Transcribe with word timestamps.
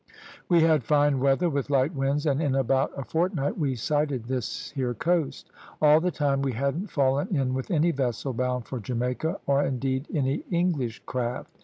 "We 0.49 0.61
had 0.61 0.83
fine 0.83 1.19
weather, 1.19 1.47
with 1.47 1.69
light 1.69 1.93
winds, 1.93 2.25
and 2.25 2.41
in 2.41 2.55
about 2.55 2.91
a 2.97 3.03
fortnight 3.05 3.59
we 3.59 3.75
sighted 3.75 4.23
this 4.25 4.71
here 4.71 4.95
coast. 4.95 5.51
All 5.79 5.99
the 5.99 6.09
time 6.09 6.41
we 6.41 6.53
hadn't 6.53 6.89
fallen 6.89 7.27
in 7.27 7.53
with 7.53 7.69
any 7.69 7.91
vessel 7.91 8.33
bound 8.33 8.65
for 8.65 8.79
Jamaica, 8.79 9.39
or 9.45 9.63
indeed 9.63 10.07
any 10.11 10.43
English 10.49 11.03
craft. 11.05 11.51